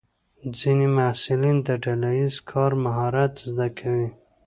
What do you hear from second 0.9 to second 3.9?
محصلین د ډله ییز کار مهارت زده